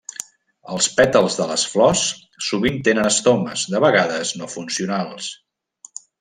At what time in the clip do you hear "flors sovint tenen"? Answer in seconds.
1.73-3.11